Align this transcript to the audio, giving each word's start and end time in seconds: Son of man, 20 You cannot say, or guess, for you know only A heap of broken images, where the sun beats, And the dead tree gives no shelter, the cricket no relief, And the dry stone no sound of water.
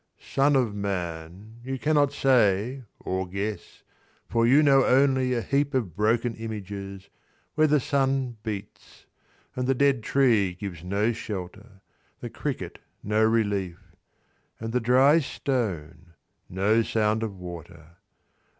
Son 0.19 0.55
of 0.55 0.73
man, 0.73 1.57
20 1.61 1.71
You 1.73 1.77
cannot 1.77 2.11
say, 2.11 2.81
or 3.01 3.27
guess, 3.29 3.83
for 4.27 4.47
you 4.47 4.63
know 4.63 4.83
only 4.83 5.35
A 5.35 5.43
heap 5.43 5.75
of 5.75 5.95
broken 5.95 6.33
images, 6.37 7.07
where 7.53 7.67
the 7.67 7.79
sun 7.79 8.35
beats, 8.41 9.05
And 9.55 9.67
the 9.67 9.75
dead 9.75 10.01
tree 10.01 10.55
gives 10.55 10.83
no 10.83 11.11
shelter, 11.13 11.81
the 12.19 12.31
cricket 12.31 12.79
no 13.03 13.23
relief, 13.23 13.93
And 14.59 14.73
the 14.73 14.79
dry 14.79 15.19
stone 15.19 16.15
no 16.49 16.81
sound 16.81 17.21
of 17.21 17.37
water. 17.37 17.97